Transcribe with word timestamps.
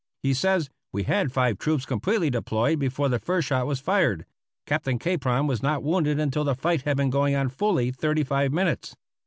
He 0.23 0.33
says: 0.33 0.71
"We 0.91 1.03
had 1.03 1.31
five 1.31 1.59
troops 1.59 1.85
completely 1.85 2.31
deployed 2.31 2.79
before 2.79 3.07
the 3.07 3.19
first 3.19 3.49
shot 3.49 3.67
was 3.67 3.79
fired. 3.79 4.25
Captain 4.65 4.97
Capron 4.97 5.45
was 5.45 5.61
not 5.61 5.83
wounded 5.83 6.19
until 6.19 6.43
the 6.43 6.55
fight 6.55 6.81
had 6.85 6.97
been 6.97 7.11
going 7.11 7.35
on 7.35 7.49
fully 7.49 7.91
thirty 7.91 8.23
five 8.23 8.51
minutes. 8.51 8.95